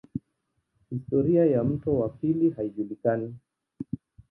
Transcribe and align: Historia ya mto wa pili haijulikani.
Historia 0.89 1.45
ya 1.45 1.63
mto 1.63 1.99
wa 1.99 2.09
pili 2.09 2.49
haijulikani. 2.49 3.35